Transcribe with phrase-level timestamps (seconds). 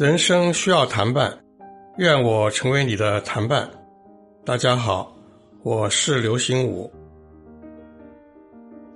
[0.00, 1.38] 人生需要谈伴，
[1.98, 3.68] 愿我成为你的谈伴。
[4.46, 5.14] 大家好，
[5.62, 6.90] 我是刘心武。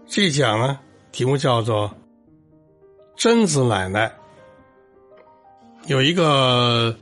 [0.07, 0.81] 这一讲呢，
[1.13, 1.95] 题目叫做
[3.17, 4.11] “贞子奶奶”。
[5.89, 6.97] 有一个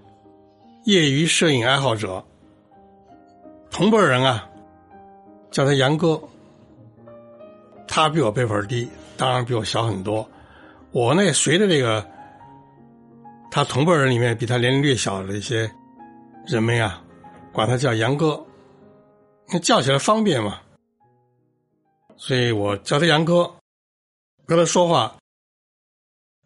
[0.83, 2.25] 业余摄影爱好者，
[3.71, 4.51] 同辈人啊，
[5.53, 6.21] 叫他杨哥。
[7.87, 10.29] 他比我辈分低，当然比我小很多。
[10.91, 12.05] 我呢，也随着这个。
[13.55, 15.71] 他同辈人里面比他年龄略小的一些
[16.47, 17.05] 人们呀，
[17.53, 18.43] 管他叫杨哥，
[19.49, 20.63] 那叫起来方便嘛，
[22.17, 23.55] 所以我叫他杨哥，
[24.47, 25.19] 跟他说话，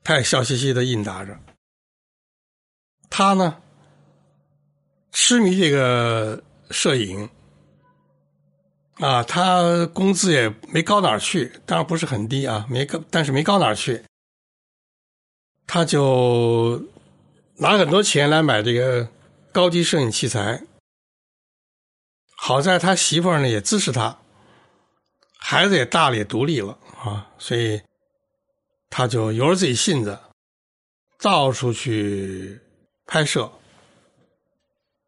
[0.03, 1.39] 他也笑嘻嘻的应答着。
[3.09, 3.57] 他呢，
[5.13, 6.43] 痴迷这个
[6.73, 7.31] 摄影，
[8.95, 14.03] 啊，他工资也没高哪儿去，当然不是很低啊，没高，但是没高哪儿去，
[15.69, 16.83] 他就。
[17.59, 19.09] 拿很多钱来买这个
[19.51, 20.63] 高级摄影器材，
[22.37, 24.19] 好在他媳妇儿呢也支持他，
[25.39, 27.81] 孩子也大了也独立了啊，所以
[28.91, 30.19] 他就由着自己性子，
[31.19, 32.61] 到处去
[33.07, 33.51] 拍摄。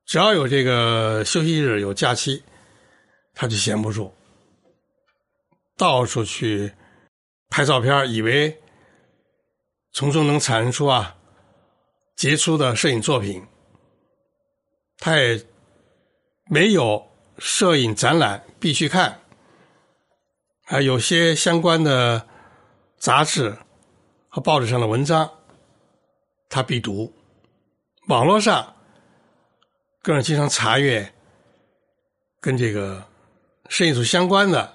[0.06, 2.42] 只要有这个休息日有假期，
[3.34, 4.14] 他就闲不住，
[5.76, 6.72] 到处去
[7.50, 8.58] 拍照片，以为
[9.92, 11.16] 从中能产生出啊。
[12.18, 13.46] 杰出的摄影作品，
[14.96, 15.46] 他也
[16.50, 19.20] 没有摄影展览必须看，
[20.64, 22.26] 啊，有些相关的
[22.96, 23.56] 杂志
[24.28, 25.30] 和报纸上的文章，
[26.48, 27.14] 他必读。
[28.08, 28.74] 网络上
[30.02, 31.14] 更是经常查阅
[32.40, 33.06] 跟这个
[33.68, 34.74] 摄影组相关的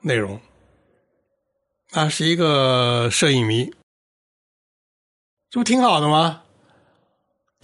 [0.00, 0.40] 内容。
[1.90, 3.72] 他是一个摄影迷，
[5.48, 6.42] 这不挺好的吗？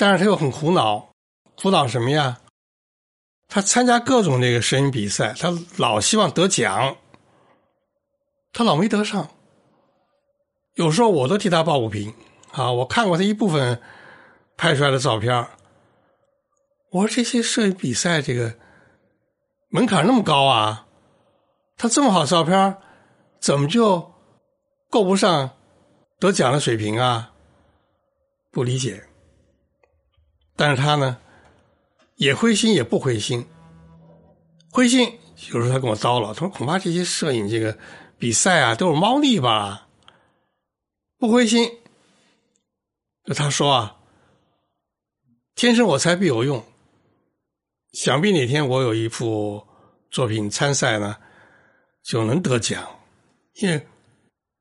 [0.02, 1.14] 但是他又很苦恼，
[1.54, 2.40] 苦恼什么呀？
[3.46, 6.96] 他参加各种这个摄影比赛，他老希望得奖，
[8.52, 9.28] 他老没得上。
[10.74, 12.12] 有时候我都替他抱不平
[12.50, 12.72] 啊！
[12.72, 13.80] 我看过他一部分
[14.56, 15.46] 拍出来的照片，
[16.90, 18.56] 我说这些摄影比赛这个
[19.68, 20.88] 门槛那么高啊，
[21.76, 22.76] 他这么好照片，
[23.38, 24.12] 怎么就
[24.90, 25.50] 够不上
[26.18, 27.32] 得奖的水平啊？
[28.50, 29.06] 不理解。
[30.54, 31.18] 但是他呢，
[32.16, 33.46] 也灰心也不灰心。
[34.70, 35.18] 灰心
[35.50, 37.76] 有时候他跟我叨唠，他说：“恐怕这些摄影这个
[38.18, 39.88] 比赛啊，都是猫腻吧。”
[41.18, 41.78] 不灰心，
[43.24, 43.96] 就他说啊
[45.54, 46.64] ：“天生我材必有用，
[47.92, 49.66] 想必哪天我有一幅
[50.10, 51.16] 作品参赛呢，
[52.02, 52.84] 就能得奖，
[53.54, 53.86] 因为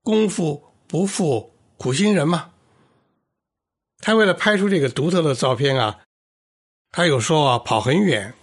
[0.04, 2.51] 功夫不负苦心人嘛。”
[4.02, 6.00] 他为了拍出这个独特的照片啊，
[6.90, 8.34] 他有时候啊跑很远，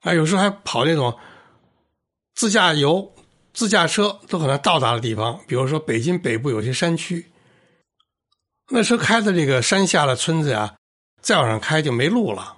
[0.00, 1.16] 啊有时候还跑那种
[2.34, 3.14] 自驾游、
[3.52, 7.30] 自驾车都可能到达的地方，比如说北京北部有些山区，
[8.70, 10.76] 那车开的这个山下的村子呀，
[11.20, 12.56] 再往上开就没路了，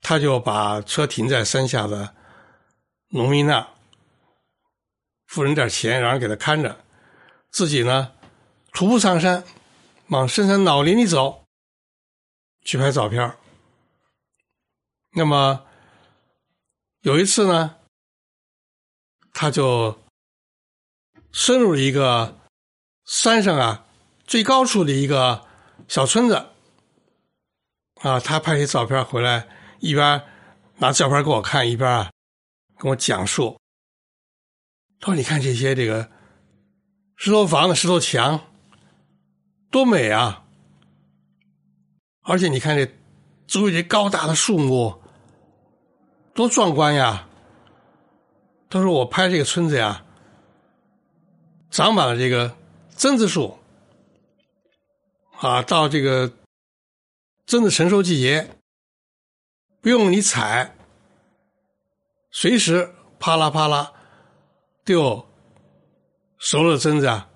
[0.00, 2.14] 他就把车停在山下的
[3.10, 3.68] 农民那，
[5.26, 6.76] 付人点钱，让人给他看着，
[7.50, 8.12] 自己呢
[8.72, 9.44] 徒步上山。
[10.08, 11.44] 往深山老林里走，
[12.62, 13.36] 去拍照片
[15.12, 15.66] 那么
[17.00, 17.76] 有一次呢，
[19.34, 20.00] 他就
[21.30, 22.38] 深入一个
[23.04, 23.86] 山上啊
[24.26, 25.46] 最高处的一个
[25.88, 26.34] 小村子
[28.00, 29.46] 啊，他拍些照片回来，
[29.80, 30.22] 一边
[30.76, 32.10] 拿照片给我看，一边啊
[32.78, 33.60] 跟我讲述。
[35.00, 36.10] 他说：“你看这些这个
[37.16, 38.42] 石头房子、石头墙。”
[39.70, 40.44] 多美啊！
[42.22, 42.90] 而且你看这
[43.46, 45.00] 周围这高大的树木，
[46.34, 47.28] 多壮观呀！
[48.70, 50.04] 他说：“我拍这个村子呀，
[51.70, 52.54] 长满了这个
[52.96, 53.58] 榛子树
[55.38, 56.30] 啊，到这个
[57.46, 58.58] 榛子成熟季节，
[59.80, 60.76] 不用你采，
[62.30, 63.92] 随时啪啦啪啦，
[64.84, 65.26] 就
[66.38, 67.30] 熟了的榛子啊，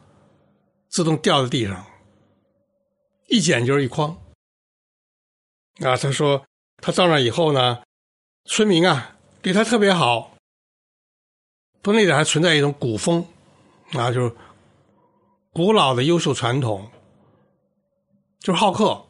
[0.88, 1.87] 自动掉在地上。”
[3.32, 4.11] 一捡就是一筐，
[5.81, 6.44] 啊，他说
[6.76, 7.82] 他到那以后呢，
[8.44, 10.37] 村民啊对他特别好，
[11.81, 13.26] 不那点还存在一种古风，
[13.94, 14.37] 啊，就是
[15.50, 16.90] 古老的优秀传统，
[18.38, 19.06] 就是好客，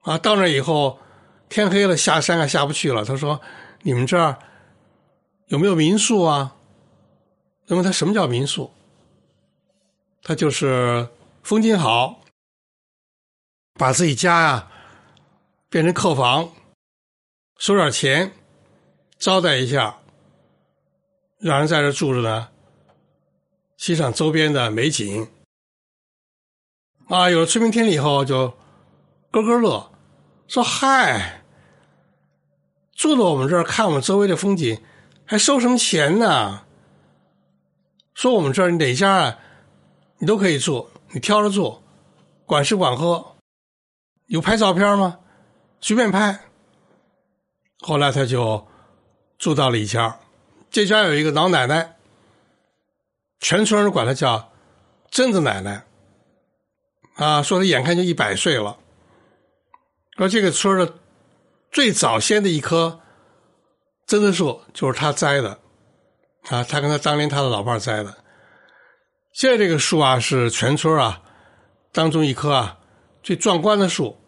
[0.00, 0.98] 啊，到那以后
[1.50, 3.38] 天黑了下山啊下不去了，他说
[3.82, 4.38] 你们这儿
[5.48, 6.56] 有没有民宿啊？
[7.66, 8.72] 那么它什么叫民宿？
[10.22, 11.06] 它就是
[11.42, 12.21] 风景好，
[13.74, 14.70] 把自己家呀
[15.68, 16.50] 变成客房，
[17.58, 18.32] 收点钱，
[19.18, 19.98] 招待一下，
[21.38, 22.48] 让人在这住着呢，
[23.76, 25.28] 欣赏周边的美景。
[27.08, 28.54] 啊，有了催眠天了以后，就
[29.30, 29.90] 咯咯乐，
[30.46, 31.42] 说：“嗨，
[32.94, 34.80] 住到我们这儿看我们周围的风景，
[35.24, 36.64] 还收什么钱呢？
[38.14, 39.38] 说我们这儿哪家啊？”
[40.18, 41.82] 你都可以住，你挑着住，
[42.46, 43.31] 管吃管喝。
[44.32, 45.18] 有拍照片吗？
[45.82, 46.40] 随便拍。
[47.80, 48.66] 后来他就
[49.36, 50.18] 住到了一家，
[50.70, 51.96] 这家有一个老奶奶，
[53.40, 54.50] 全村人管她叫
[55.10, 55.84] 贞子奶奶。
[57.16, 58.78] 啊，说她眼看就一百岁了。
[60.16, 60.94] 说这个村的
[61.70, 63.00] 最早先的一棵
[64.06, 65.58] 贞子树就是他栽的，
[66.48, 68.16] 啊，他跟他当年他的老伴栽的。
[69.34, 71.20] 现在这个树啊，是全村啊
[71.92, 72.78] 当中一棵啊
[73.22, 74.18] 最壮观的树。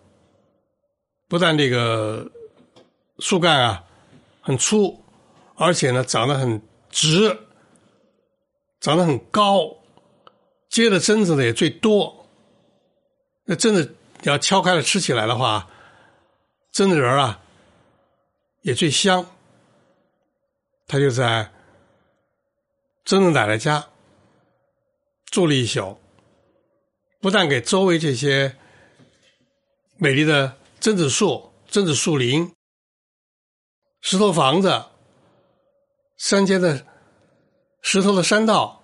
[1.35, 2.31] 不但这个
[3.19, 3.85] 树干啊
[4.41, 5.03] 很粗，
[5.57, 7.37] 而且呢长得很直，
[8.79, 9.79] 长得很高，
[10.69, 12.29] 结的榛子呢也最多。
[13.47, 15.69] 那榛子要敲开了吃起来的话，
[16.73, 17.41] 榛子仁啊
[18.63, 19.27] 也最香。
[20.87, 21.51] 他就在
[23.05, 23.89] 榛子奶奶家。
[25.33, 25.99] 住了一宿，
[27.21, 28.55] 不但给周围这些
[29.97, 32.53] 美丽的榛子树、榛子树林、
[34.03, 34.85] 石头房子、
[36.19, 36.87] 山间的
[37.81, 38.83] 石头的山道，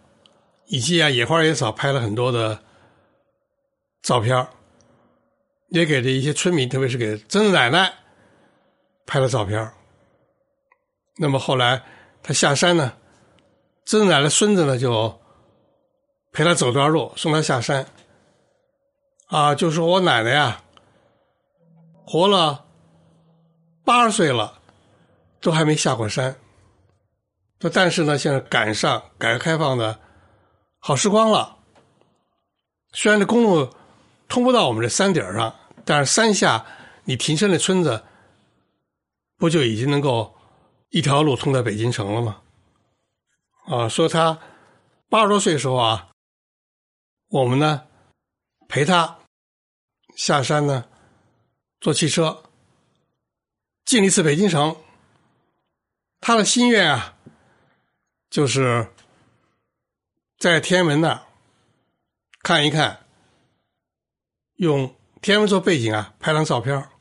[0.64, 2.62] 以及啊野花野草，拍了很多的
[4.00, 4.48] 照片
[5.68, 7.92] 也给这一些村民，特别是给榛子奶奶
[9.04, 9.70] 拍了照片
[11.18, 11.84] 那么后来
[12.22, 12.94] 他下山呢，
[13.84, 15.20] 榛子奶奶孙子呢就。
[16.32, 17.84] 陪他走段路，送他下山。
[19.26, 20.62] 啊，就说我奶奶呀，
[22.04, 22.66] 活了
[23.84, 24.60] 八十岁了，
[25.40, 26.36] 都还没下过山。
[27.60, 30.00] 说但是呢，现在赶上改革开放的
[30.78, 31.58] 好时光了。
[32.92, 33.72] 虽然这公路
[34.28, 35.54] 通不到我们这山顶上，
[35.84, 36.66] 但是山下
[37.04, 38.02] 你停车那村子，
[39.36, 40.34] 不就已经能够
[40.88, 42.42] 一条路通到北京城了吗？
[43.66, 44.38] 啊，说他
[45.08, 46.06] 八十多岁的时候啊。
[47.32, 47.86] 我们呢，
[48.66, 49.18] 陪他
[50.16, 50.84] 下山呢，
[51.80, 52.42] 坐汽车
[53.84, 54.76] 进了一次北京城。
[56.20, 57.16] 他的心愿啊，
[58.28, 58.92] 就是
[60.38, 61.26] 在天安门那
[62.42, 63.06] 看一看，
[64.56, 66.92] 用天安门做背景啊，拍张照片啊，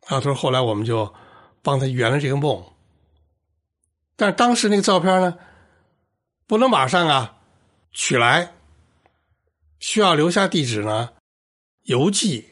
[0.00, 1.14] 他说后来我们就
[1.62, 2.72] 帮他圆了这个梦。
[4.16, 5.38] 但当时那个照片呢，
[6.46, 7.40] 不能马上啊
[7.92, 8.52] 取来。
[9.78, 11.14] 需要留下地址呢，
[11.84, 12.50] 邮寄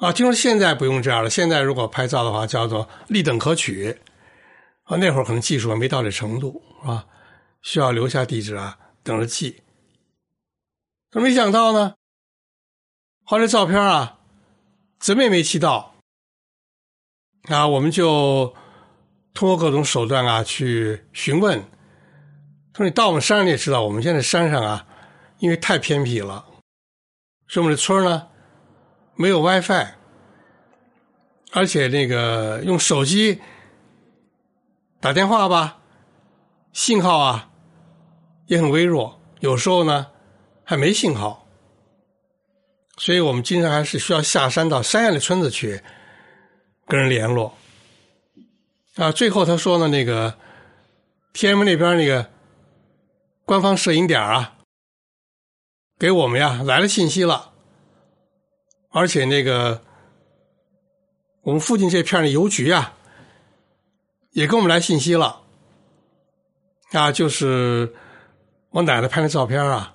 [0.00, 0.12] 啊。
[0.12, 3.96] 听说现在不用这样了，现在如果拍照的话，叫做立等可取
[4.84, 4.96] 啊。
[4.96, 7.06] 那会儿可能技术还没到这程度，是吧？
[7.62, 9.62] 需要留下地址啊，等着寄。
[11.10, 11.94] 可没想到呢，
[13.24, 14.18] 后来照片啊，
[14.98, 15.94] 怎么也没寄到
[17.48, 17.66] 啊。
[17.66, 18.54] 我们就
[19.34, 21.62] 通过各种手段啊去询问。
[22.74, 24.86] 说你到我们山上，也知道，我们现在山上啊。
[25.40, 26.44] 因为太偏僻了，
[27.48, 28.28] 所以我们的村呢
[29.20, 29.86] 没有 WiFi，
[31.52, 33.38] 而且那个用手机
[34.98, 35.82] 打电话吧，
[36.72, 37.50] 信号啊
[38.46, 40.06] 也很微弱，有时候呢
[40.64, 41.46] 还没信号，
[42.96, 45.82] 所以我们经常还是需要下山到山下的村子去
[46.86, 47.52] 跟人联络。
[48.96, 50.38] 啊，最后他说呢，那个
[51.34, 52.30] 天安门那边那个
[53.44, 54.56] 官方摄影点啊。
[55.98, 57.49] 给我们呀来了信息了，
[58.90, 59.82] 而且那个
[61.42, 62.94] 我们附近这片的邮局啊，
[64.32, 65.42] 也给我们来信息了，
[66.92, 67.94] 啊，就是
[68.70, 69.94] 我奶奶拍的照片啊，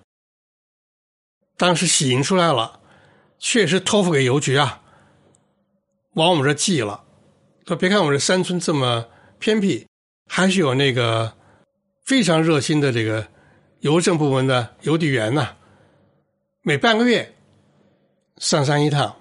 [1.58, 2.80] 当时洗印出来了，
[3.38, 4.82] 确实托付给邮局啊，
[6.14, 7.04] 往我们这寄了。
[7.68, 9.08] 说别看我们这山村这么
[9.40, 9.88] 偏僻，
[10.30, 11.36] 还是有那个
[12.06, 13.28] 非常热心的这个
[13.82, 15.58] 邮政部门的邮递员呢。
[16.62, 17.35] 每半个月
[18.38, 19.16] 上山一趟，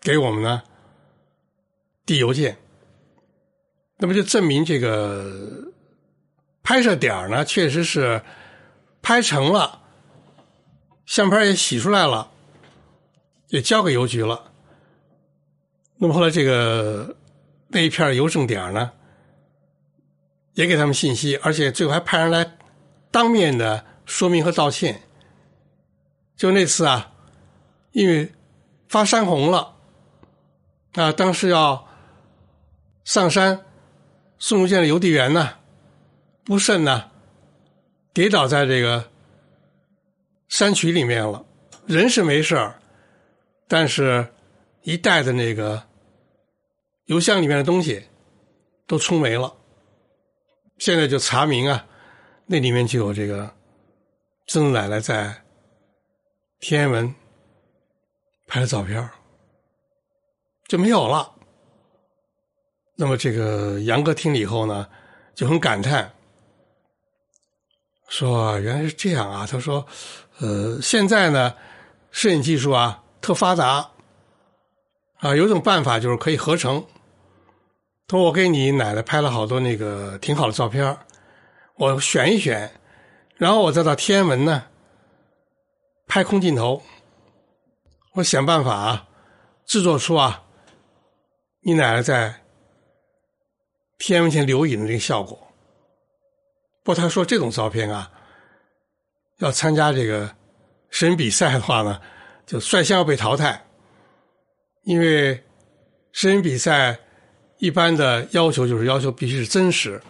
[0.00, 0.62] 给我们呢
[2.06, 2.56] 递邮件，
[3.98, 5.72] 那么就证明这个
[6.62, 8.22] 拍摄点呢确实是
[9.02, 9.82] 拍成了，
[11.04, 12.30] 相片也洗出来了，
[13.48, 14.52] 也交给邮局了。
[15.96, 17.16] 那么后来这个
[17.68, 18.92] 那一片邮政点呢，
[20.54, 22.56] 也给他们信息，而且最后还派人来
[23.10, 25.02] 当面的说明和道歉。
[26.36, 27.12] 就那次啊，
[27.98, 28.32] 因为
[28.88, 29.74] 发山洪了，
[30.92, 31.88] 啊，当时要
[33.02, 33.66] 上山
[34.38, 35.56] 送入见的邮递员呢，
[36.44, 37.10] 不慎呢，
[38.14, 39.10] 跌倒在这个
[40.46, 41.44] 山渠里面了，
[41.86, 42.80] 人是没事儿，
[43.66, 44.32] 但是
[44.82, 45.82] 一带的那个
[47.06, 48.04] 邮箱里面的东西
[48.86, 49.52] 都冲没了。
[50.78, 51.84] 现在就查明啊，
[52.46, 53.52] 那里面就有这个
[54.46, 55.42] 曾奶奶在
[56.60, 57.12] 天安门
[58.48, 59.08] 拍的照片
[60.66, 61.32] 就没有了。
[62.96, 64.88] 那么这个杨哥听了以后呢，
[65.34, 66.12] 就很感叹，
[68.08, 69.46] 说原来是这样啊。
[69.48, 69.86] 他说，
[70.38, 71.54] 呃，现在呢，
[72.10, 73.88] 摄影技术啊特发达，
[75.18, 76.84] 啊，有种办法就是可以合成。
[78.08, 80.96] 他说：“我给你奶奶拍了好多那个挺好的照片
[81.76, 82.72] 我选一选，
[83.36, 84.64] 然后我再到天安门呢
[86.06, 86.82] 拍空镜头，
[88.14, 89.08] 我想办法啊
[89.64, 90.44] 制作出啊
[91.60, 92.42] 你奶奶在
[93.98, 95.36] 天安门前留影的这个效果。
[96.82, 98.10] 不过他说这种照片啊，
[99.38, 100.34] 要参加这个
[100.90, 102.00] 摄影比赛的话呢，
[102.46, 103.66] 就率先要被淘汰，
[104.84, 105.44] 因为
[106.12, 107.00] 摄影比赛。”
[107.60, 110.00] 一般的要求就是要求必须是真实，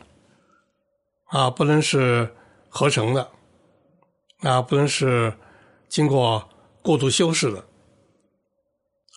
[1.28, 2.30] 啊，不能是
[2.68, 3.30] 合成的，
[4.40, 5.32] 啊，不能是
[5.88, 6.46] 经过
[6.82, 7.64] 过度修饰的。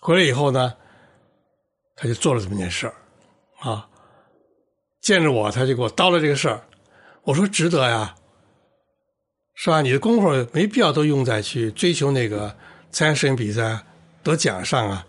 [0.02, 0.74] 回来以后呢，
[1.94, 2.94] 他就做了这么件事儿，
[3.60, 3.88] 啊，
[5.00, 6.66] 见着我他就给我叨了这个事儿，
[7.22, 8.16] 我说值得呀，
[9.54, 9.80] 是吧？
[9.80, 12.56] 你的功夫没必要都用在去追求那个
[12.90, 13.86] 参加摄影比赛
[14.24, 15.06] 得奖上啊，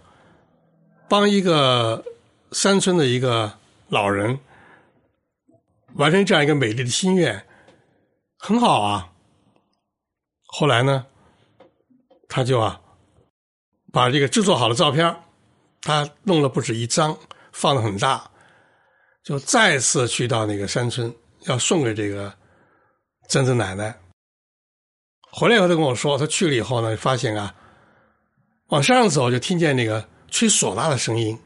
[1.10, 2.06] 帮一个。
[2.54, 3.58] 山村的一个
[3.88, 4.38] 老人
[5.96, 7.44] 完成这样一个美丽的心愿，
[8.38, 9.12] 很好啊。
[10.46, 11.08] 后来呢，
[12.30, 12.80] 他就啊，
[13.94, 15.16] 把这个制作好的照片，
[15.80, 17.16] 他弄了不止一张，
[17.52, 18.28] 放的很大，
[19.24, 22.34] 就再次去到那个山村，要送给这个
[23.30, 23.96] 曾曾奶奶。
[25.32, 27.54] 回来以后，他跟我说，他去了以后呢，发现啊，
[28.70, 31.40] 往山上走就听见那个吹唢呐的声音。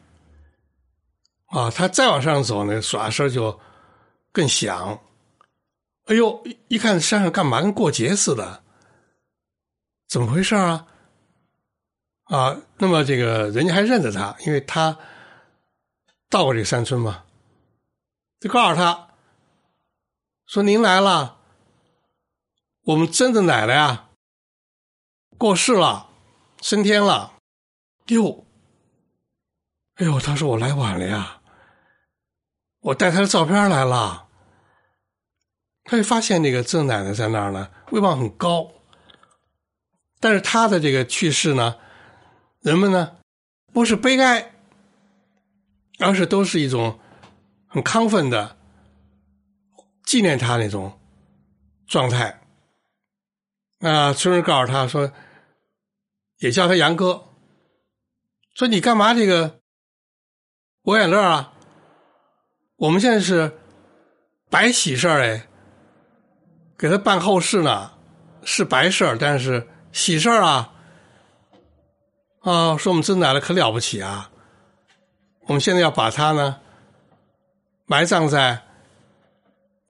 [1.48, 3.60] 啊，他再往上走，那唢呐声就
[4.32, 4.98] 更响。
[6.06, 8.63] 哎呦，一看山上干嘛，跟过节似的，
[10.08, 10.88] 怎么回事啊？
[12.27, 14.98] 啊，那么这个人家还认得他，因为他
[16.29, 17.24] 到过这个山村嘛，
[18.39, 19.10] 就告诉他
[20.46, 21.38] 说：“您来了，
[22.84, 24.10] 我们曾的奶奶啊
[25.38, 26.10] 过世了，
[26.62, 27.34] 升天了。”
[28.07, 28.46] 哟，
[29.96, 31.41] 哎呦，他说我来晚了呀。
[32.79, 34.27] 我带他的照片来了，
[35.84, 38.72] 他就发现那个曾奶奶在那儿呢，威望很高。
[40.19, 41.75] 但是他的这个去世呢，
[42.67, 43.15] 人们呢
[43.71, 44.51] 不是悲哀，
[46.00, 47.00] 而是都是一种
[47.65, 48.57] 很亢奋的
[50.03, 51.00] 纪念他那种
[51.86, 52.41] 状态。
[53.79, 55.13] 那村人告诉他说，
[56.39, 57.29] 也叫他杨哥，
[58.53, 59.62] 说你干嘛这个
[60.81, 61.53] 抹眼泪啊？
[62.75, 63.57] 我们现在是
[64.50, 65.47] 白喜事儿哎，
[66.77, 67.93] 给他办后事呢，
[68.43, 70.74] 是白事儿，但是喜事儿啊
[72.48, 72.77] 啊！
[72.77, 74.32] 说我们曾奶奶可了不起啊！
[75.48, 76.62] 我们现在要把他呢
[77.86, 78.63] 埋葬在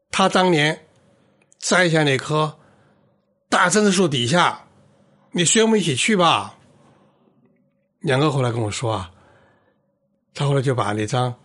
[0.09, 0.87] 他当年
[1.59, 2.57] 栽下那棵
[3.47, 4.65] 大榛子树底下，
[5.31, 6.55] 你随我们一起去吧。
[7.99, 9.11] 两个后来跟我说啊，
[10.33, 11.35] 他后来就把那张。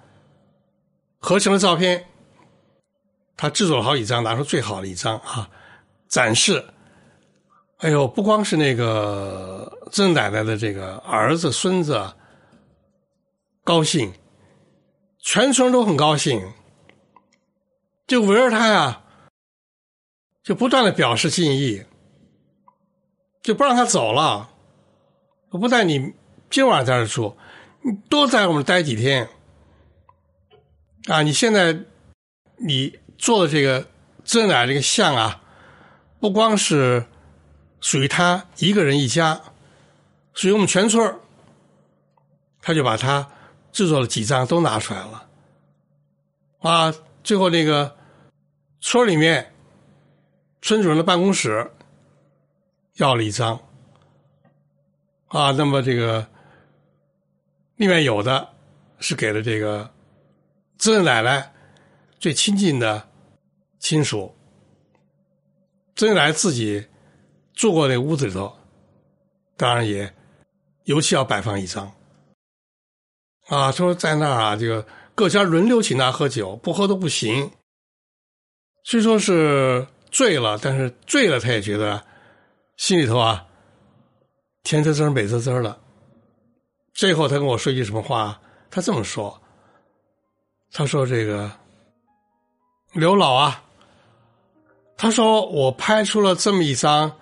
[1.19, 2.07] 合成的照片，
[3.37, 5.50] 他制作了好几张，拿出最好的一张啊，
[6.09, 6.64] 展示。
[7.82, 12.12] 哎呦，不光是那个曾奶奶的这个儿子、孙子
[13.64, 14.12] 高兴，
[15.18, 16.52] 全村都很高兴，
[18.06, 19.02] 就围着他呀，
[20.44, 21.84] 就不断的表示敬意，
[23.42, 24.50] 就不让他走了。
[25.50, 26.14] 不带你
[26.50, 27.36] 今晚在这住，
[27.80, 29.28] 你多在我们待几天。
[31.08, 31.76] 啊，你现在
[32.64, 33.88] 你做的这个
[34.22, 35.42] 真奶这个像啊，
[36.20, 37.06] 不光是
[37.82, 39.38] 属于他一个人一家，
[40.32, 41.20] 属于我们全村
[42.62, 43.30] 他就把他
[43.72, 45.28] 制作了几张都拿出来了。
[46.60, 47.94] 啊，最后那个
[48.80, 49.52] 村里面
[50.62, 51.70] 村主任的办公室
[52.94, 53.60] 要了一张。
[55.28, 56.26] 啊，那么这个
[57.76, 58.48] 另外有的
[59.00, 59.90] 是给了这个。
[60.78, 61.52] 曾奶奶
[62.18, 63.08] 最亲近的
[63.78, 64.34] 亲属，
[65.94, 66.84] 周恩来自己
[67.62, 68.52] 住过那屋子里头，
[69.57, 70.12] 当然也
[70.83, 71.92] 尤其要摆放一张。
[73.47, 77.52] 啊，说在那儿啊，这个各家轮流请他喝酒，不喝都不行。
[78.83, 82.02] 虽说是醉了，但是醉了他也觉得
[82.78, 83.47] 心里头啊
[84.64, 85.78] 甜滋滋、美滋滋的。
[86.92, 88.40] 最后他跟我说一句什么话？
[88.73, 89.40] 他这么说
[90.73, 91.49] ：“他说这个
[92.92, 93.62] 刘老啊，
[94.97, 97.16] 他说我拍出了这么一张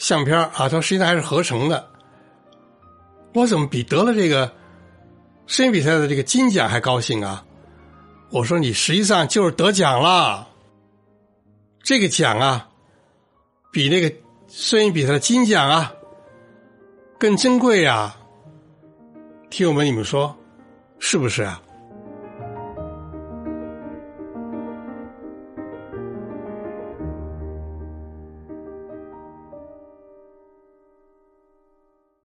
[0.00, 1.90] 相片啊，它实际上还是合成的。
[3.34, 4.50] 我怎么比得了这个
[5.46, 7.44] 摄影比赛的这个金奖还高兴啊？
[8.30, 10.48] 我说你实际上就是得奖了。”
[11.84, 12.68] 这个奖啊，
[13.70, 14.10] 比那个
[14.48, 15.92] 摄影比赛的金奖啊
[17.18, 18.16] 更珍贵啊！
[19.50, 20.34] 听友们，你们说
[20.98, 21.60] 是不是啊？